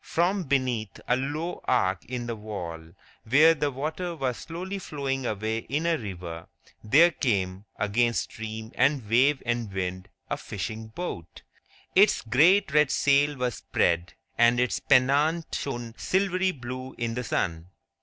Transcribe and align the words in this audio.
From 0.03 0.45
beneath 0.45 0.99
a 1.07 1.15
low 1.15 1.61
arch 1.65 2.03
in 2.05 2.25
the 2.25 2.35
wall, 2.35 2.93
where 3.23 3.53
the 3.53 3.69
water 3.69 4.15
was 4.15 4.37
slowly 4.37 4.79
flowing 4.79 5.27
away 5.27 5.59
in 5.59 5.85
a 5.85 5.95
river, 5.95 6.47
there 6.83 7.11
came, 7.11 7.65
against 7.77 8.23
stream 8.31 8.71
and 8.73 9.07
wave 9.07 9.43
and 9.45 9.71
wind, 9.71 10.09
a 10.27 10.37
fishing 10.37 10.87
boat. 10.87 11.43
Its 11.93 12.23
great 12.23 12.73
red 12.73 12.89
sail 12.89 13.35
was 13.37 13.57
spread, 13.57 14.15
and 14.39 14.59
its 14.59 14.79
pennant 14.79 15.53
shone 15.53 15.93
silvery 15.99 16.49
blue 16.51 16.95
in 16.97 17.13
the 17.13 17.23
sun. 17.23 17.67